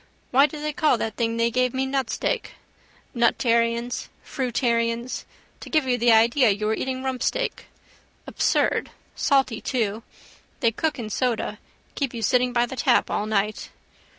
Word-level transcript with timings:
Why 0.31 0.47
do 0.47 0.59
they 0.59 0.73
call 0.73 0.97
that 0.97 1.15
thing 1.17 1.37
they 1.37 1.51
gave 1.51 1.75
me 1.75 1.85
nutsteak? 1.85 2.53
Nutarians. 3.15 4.09
Fruitarians. 4.25 5.25
To 5.59 5.69
give 5.69 5.85
you 5.85 5.95
the 5.99 6.11
idea 6.11 6.49
you 6.49 6.67
are 6.69 6.73
eating 6.73 7.03
rumpsteak. 7.03 7.65
Absurd. 8.25 8.89
Salty 9.15 9.61
too. 9.61 10.01
They 10.59 10.71
cook 10.71 10.97
in 10.97 11.11
soda. 11.11 11.59
Keep 11.93 12.15
you 12.15 12.23
sitting 12.23 12.51
by 12.51 12.65
the 12.65 12.75
tap 12.75 13.11
all 13.11 13.27
night. 13.27 13.69